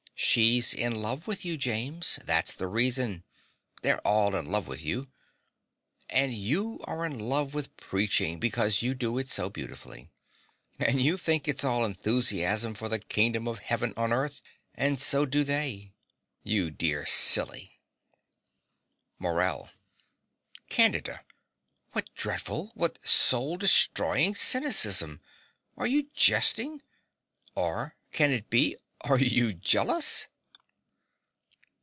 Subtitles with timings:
[0.23, 3.23] She's in love with you, James: that's the reason.
[3.81, 5.09] They're all in love with you.
[6.11, 10.09] And you are in love with preaching because you do it so beautifully.
[10.79, 14.41] And you think it's all enthusiasm for the kingdom of Heaven on earth;
[14.75, 15.91] and so do they.
[16.43, 17.79] You dear silly!
[19.17, 19.71] MORELL.
[20.69, 21.25] Candida:
[21.93, 25.19] what dreadful, what soul destroying cynicism!
[25.75, 26.81] Are you jesting?
[27.55, 28.77] Or can it be?
[29.03, 30.27] are you jealous?